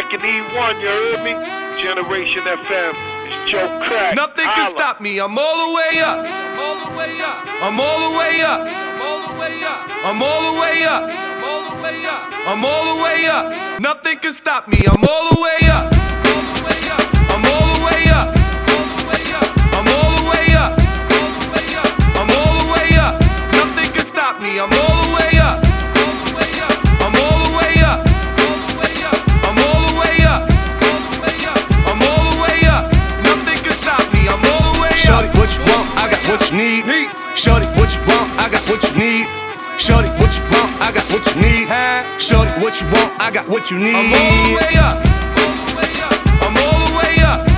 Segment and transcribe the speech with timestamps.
[0.00, 1.32] Crack and EwONE, you heard me?
[1.78, 2.94] Generation FM,
[3.26, 4.16] it's Joe Crack.
[4.16, 4.56] Nothing Holla.
[4.56, 6.24] can stop me, I'm all the way up.
[6.24, 7.46] I'm all the way up.
[7.60, 8.66] I'm all the way up.
[10.06, 11.10] I'm all the way up.
[12.48, 13.80] I'm all the way up.
[13.82, 15.92] Nothing can stop me, I'm all the way up.
[17.28, 18.32] I'm all the way up.
[19.76, 20.80] I'm all the way up.
[22.16, 23.20] I'm all the way up.
[23.52, 24.99] Nothing can stop me, I'm all the way up.
[42.30, 43.20] Shorty, what you want?
[43.20, 43.92] I got what you need.
[43.92, 45.02] I'm all the way up.
[46.46, 47.49] I'm all the way up.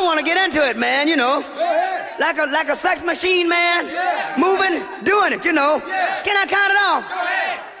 [0.00, 1.44] I want to get into it, man, you know.
[2.18, 3.86] Like a like a sex machine, man.
[3.86, 4.34] Yeah.
[4.38, 5.82] Moving, doing it, you know.
[5.86, 6.22] Yeah.
[6.22, 7.04] Can I count it off?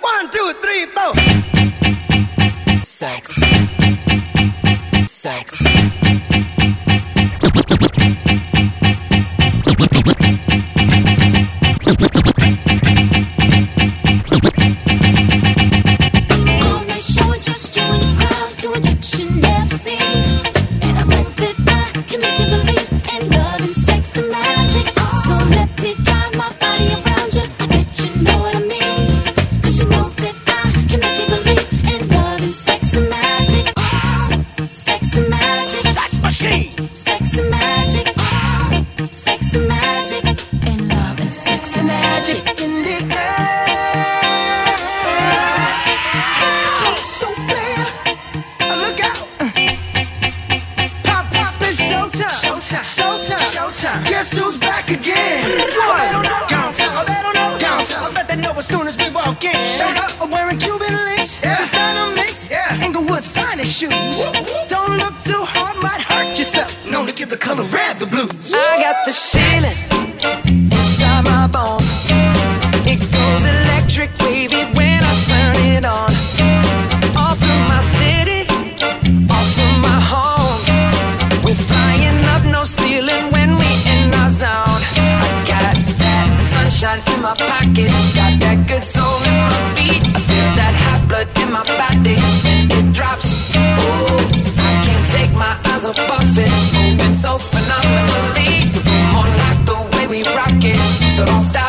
[0.02, 1.14] One, two, three, four.
[2.84, 3.34] Sex.
[5.10, 5.89] Sex.
[101.20, 101.59] so don't stop.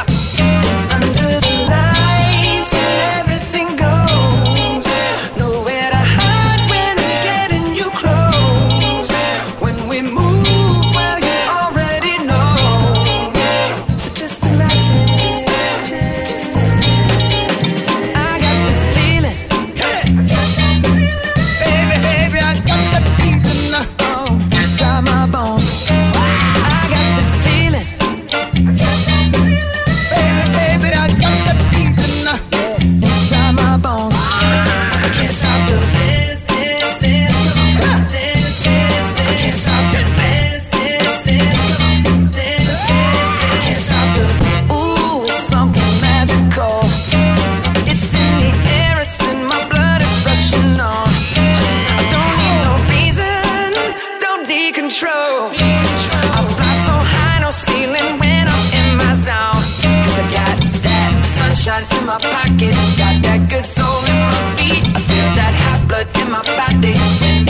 [62.11, 62.75] my pocket.
[62.99, 64.83] Got that good soul in my feet.
[64.83, 66.95] I feel that hot blood in my body.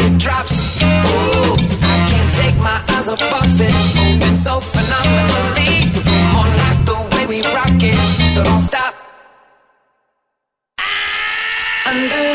[0.06, 0.78] It drops.
[0.86, 3.74] Ooh, I can't take my eyes off of it.
[3.98, 5.90] Moving so phenomenally.
[6.34, 7.98] More like the way we rock it.
[8.30, 8.94] So don't stop.
[10.80, 11.90] Ah!
[11.90, 12.31] Under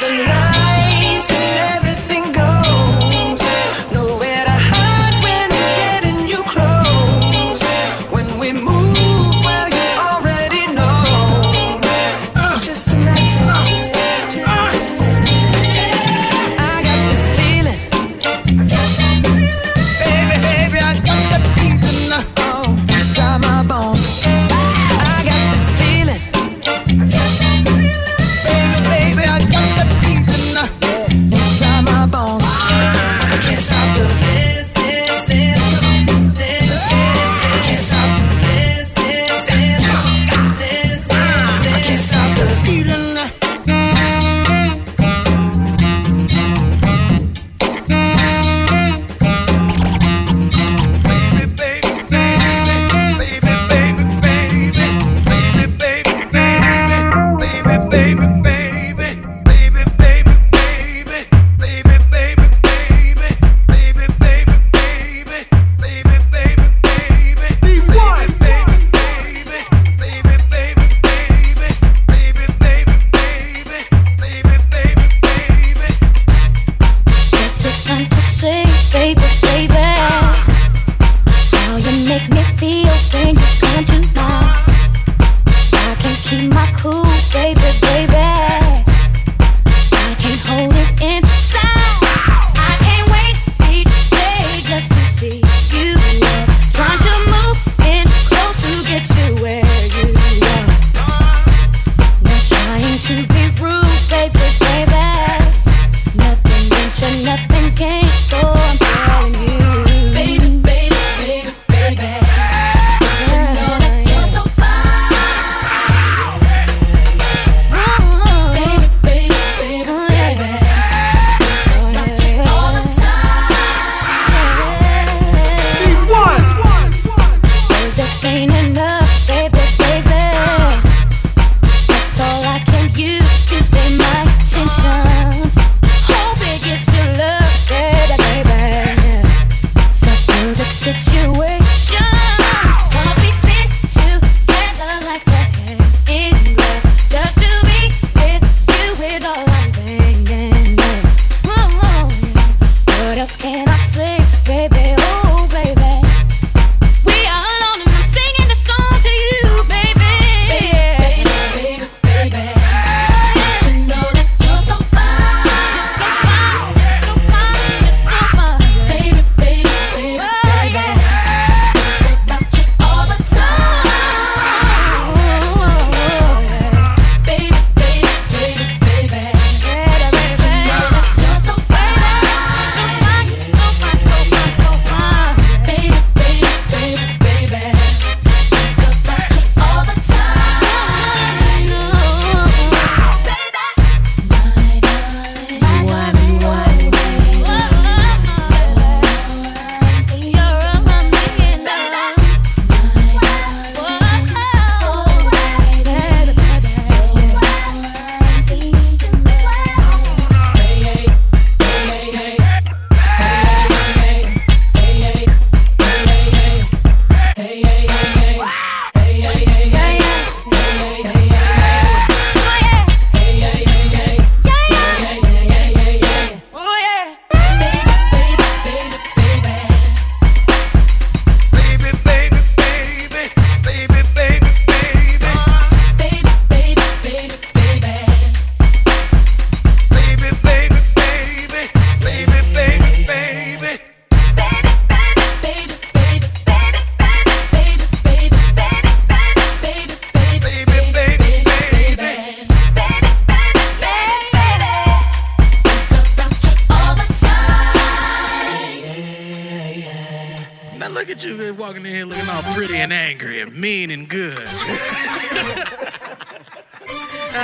[262.86, 264.38] and angry and mean and good.
[264.38, 264.44] I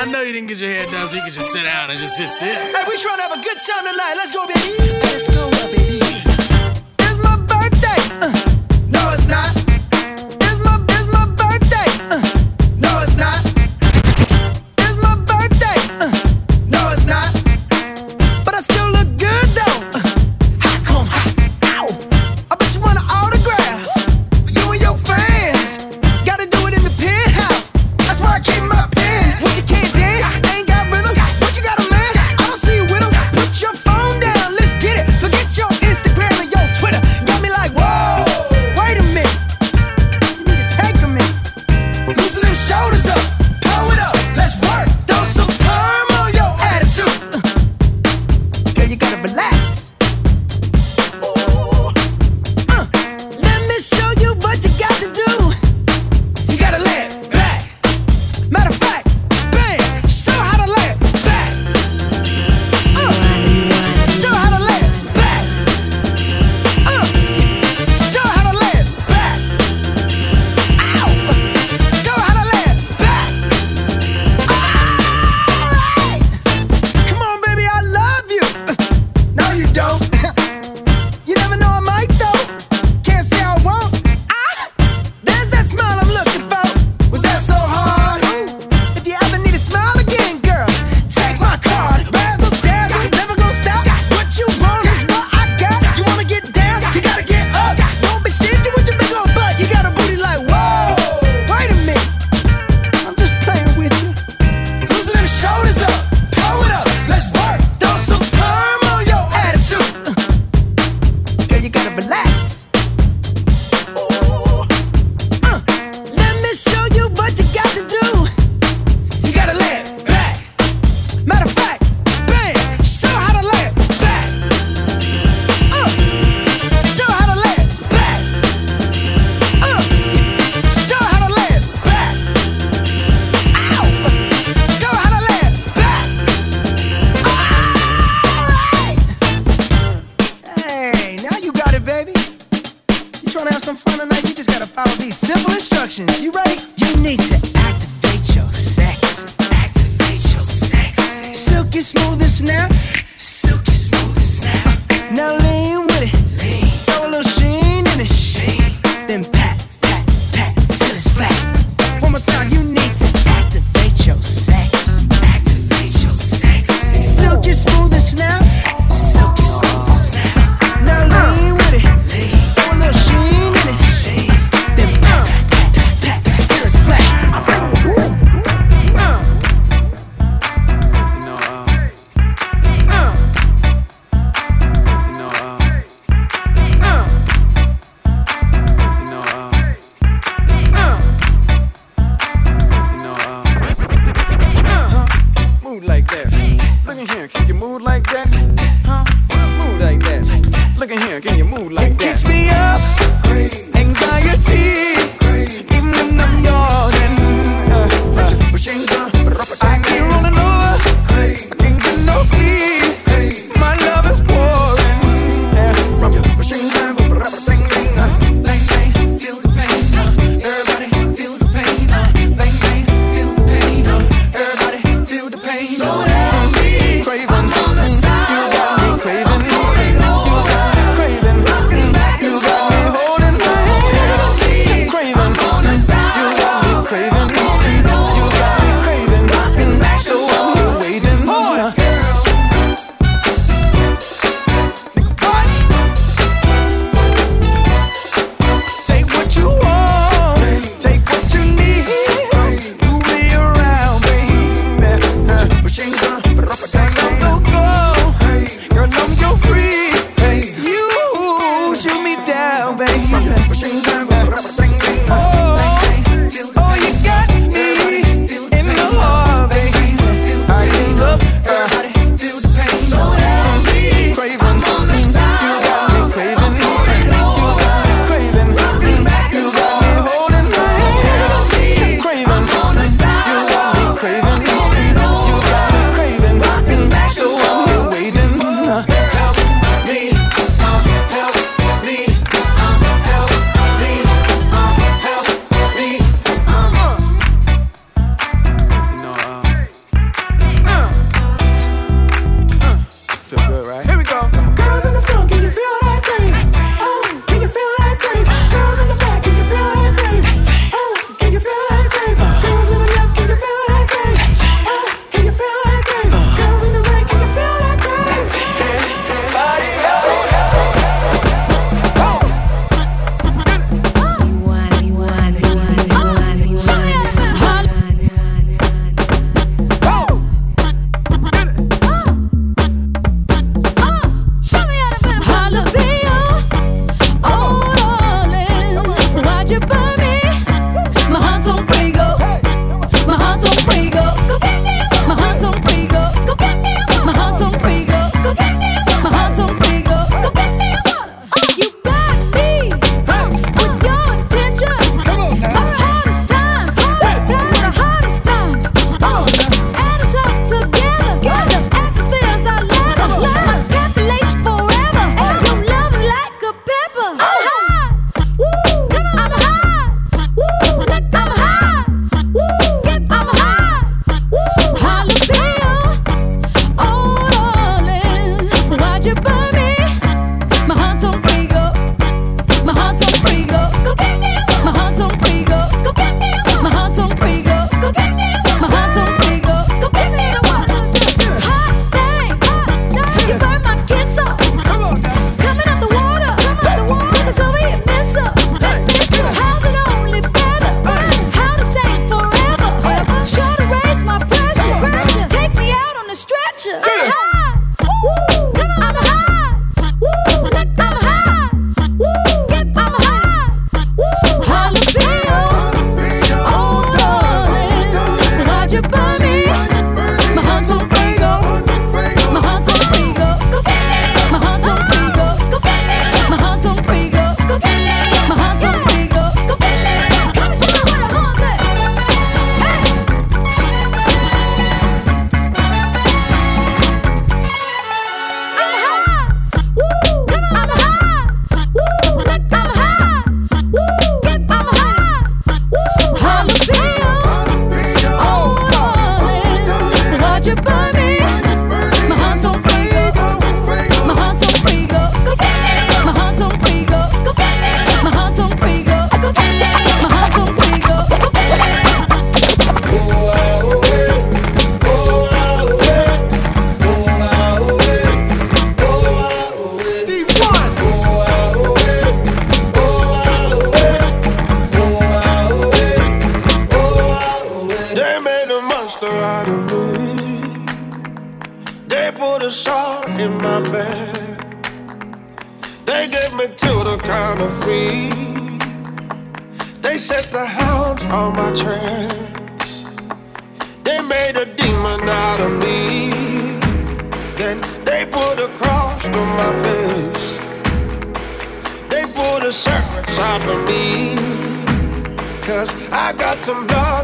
[0.08, 2.16] know you didn't get your hair done, so you can just sit down and just
[2.16, 2.46] sit still.
[2.46, 4.14] Hey, we trying to have a good time tonight.
[4.16, 4.60] Let's go, baby.
[5.02, 5.98] Let's go, baby.
[7.00, 7.98] It's my birthday.
[8.22, 8.30] Uh,
[8.88, 9.61] no, it's not.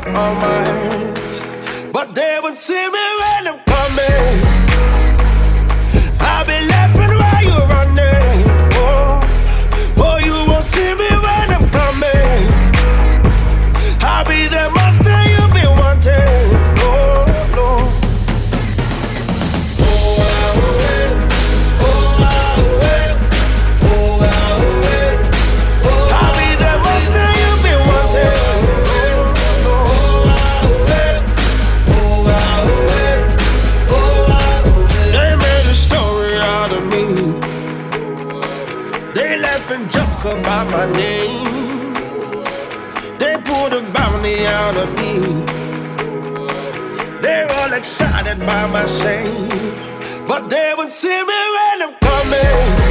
[0.06, 1.92] On my hands.
[1.92, 4.34] But they would see me when I'm coming.
[6.20, 7.07] I'll be laughing
[40.28, 41.44] joke my name.
[43.18, 45.12] They pulled a bounty out of me.
[47.22, 49.48] They're all excited by my shame.
[50.26, 52.87] But they would see me when I'm coming.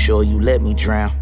[0.00, 1.12] Sure you let me drown.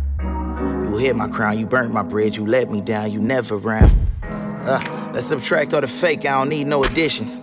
[0.84, 3.92] You hit my crown, you burnt my bridge, you let me down, you never round.
[4.22, 7.40] Uh, let's subtract all the fake, I don't need no additions.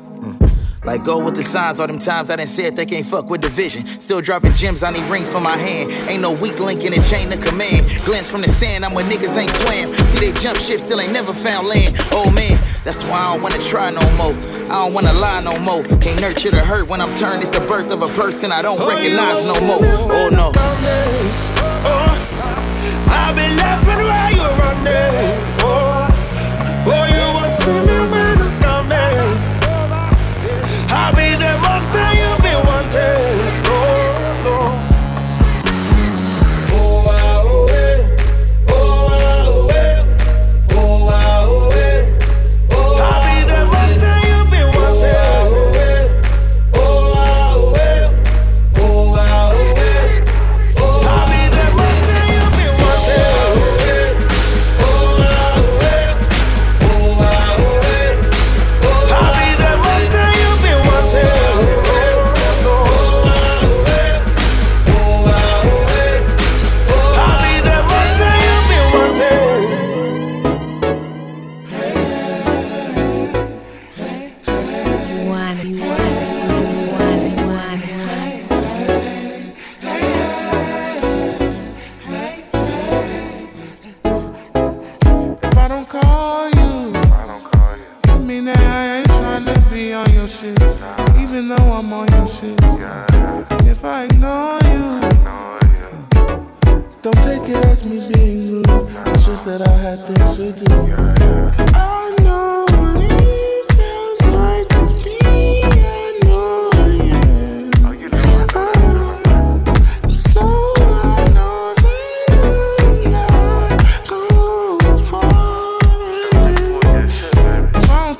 [0.85, 3.41] Like go with the signs, all them times I done said they can't fuck with
[3.41, 3.87] division.
[3.99, 5.91] Still dropping gems, I need rings for my hand.
[6.07, 7.89] Ain't no weak link in the chain of command.
[8.05, 9.91] Glance from the sand, I'm where niggas ain't swam.
[9.93, 11.95] See they jump ship, still ain't never found land.
[12.11, 14.35] Oh man, that's why I don't wanna try no more.
[14.69, 15.83] I don't wanna lie no more.
[15.99, 17.41] Can't nurture the hurt when I'm turned.
[17.41, 19.81] It's the birth of a person I don't recognize no more.
[19.81, 20.51] Oh no.
[21.83, 22.15] Uh,
[23.09, 24.85] I'll be laughing while you're running.
[25.65, 26.07] Oh,
[26.85, 27.25] oh, you
[27.87, 28.44] me when
[31.95, 33.24] monster you've been wanting.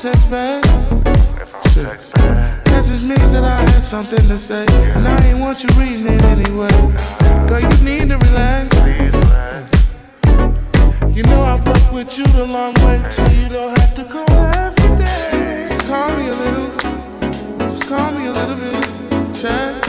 [0.06, 0.62] Text back,
[2.66, 4.64] that just means that I had something to say.
[4.94, 6.70] And I ain't want you reading it anyway.
[7.48, 8.76] Girl, you need to relax.
[11.16, 14.30] You know I fuck with you the long way, so you don't have to call
[14.30, 15.66] every day.
[15.70, 16.70] Just call me a little,
[17.72, 19.36] just call me a little bit.
[19.42, 19.85] Check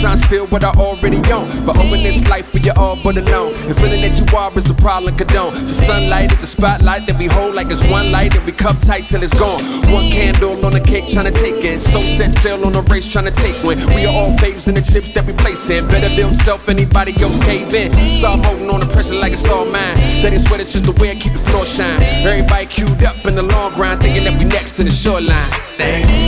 [0.00, 1.46] trying to steal what I already own.
[1.66, 3.52] But owning this life for you all but alone.
[3.68, 5.52] And feeling that you are is a problem, condone.
[5.52, 8.80] The sunlight at the spotlight that we hold like it's one light that we cup
[8.80, 9.62] tight till it's gone.
[9.92, 11.78] One candle on the cake trying to take it.
[11.78, 13.76] So set sail on the race trying to take one.
[13.94, 15.86] We are all faves in the chips that we place in.
[15.88, 17.92] Better build self, anybody else cave in.
[18.14, 19.96] So I'm holding on the pressure like it's all mine.
[20.22, 22.00] Then it's sweat, it's just the way I keep the floor shine.
[22.24, 25.50] Everybody queued up in the long grind, thinking that we next to the shoreline.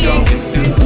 [0.04, 0.81] Going through,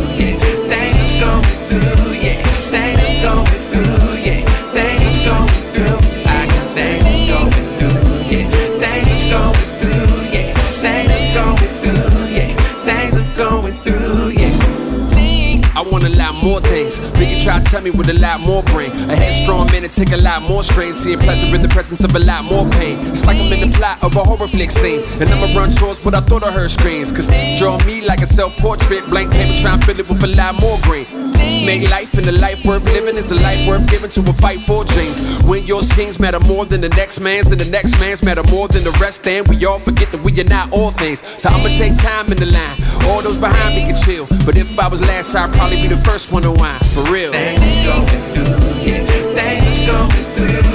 [17.77, 18.91] tell me what a lot more bring.
[19.11, 20.95] A headstrong man to take a lot more strain.
[20.95, 22.97] Seeing pleasure in the presence of a lot more pain.
[23.09, 25.03] It's like I'm in the plot of a horror flick scene.
[25.21, 27.12] And I'ma run towards what I thought I heard screens.
[27.12, 29.05] Cause draw me like a self portrait.
[29.11, 31.26] Blank paper try and fill it with a lot more green.
[31.37, 34.61] Make life and the life worth living is a life worth giving to a fight
[34.61, 35.20] for dreams.
[35.46, 38.68] When your schemes matter more than the next man's, and the next man's matter more
[38.68, 41.20] than the rest, then we all forget that we are not all things.
[41.40, 42.83] So I'ma take time in the line.
[43.09, 44.27] All those behind me can chill.
[44.44, 46.81] But if I was last, I'd probably be the first one to whine.
[46.94, 47.33] For real.
[47.33, 49.07] Things going through, yeah.
[49.35, 50.65] Things going through,